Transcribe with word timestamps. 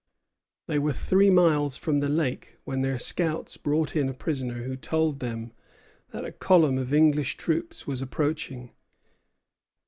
They 0.65 0.79
were 0.79 0.93
three 0.93 1.29
miles 1.29 1.77
from 1.77 1.99
the 1.99 2.09
lake, 2.09 2.57
when 2.63 2.81
their 2.81 2.97
scouts 2.97 3.55
brought 3.55 3.95
in 3.95 4.09
a 4.09 4.15
prisoner 4.15 4.63
who 4.63 4.75
told 4.75 5.19
them 5.19 5.51
that 6.09 6.25
a 6.25 6.31
column 6.31 6.79
of 6.79 6.91
English 6.91 7.37
troops 7.37 7.85
was 7.85 8.01
approaching. 8.01 8.71